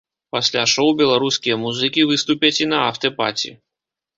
[0.35, 3.55] Пасля шоў беларускія музыкі выступяць і на афтэ-паці.